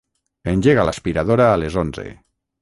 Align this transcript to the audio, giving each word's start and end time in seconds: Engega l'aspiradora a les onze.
Engega 0.53 0.85
l'aspiradora 0.89 1.47
a 1.51 1.61
les 1.65 1.79
onze. 1.83 2.09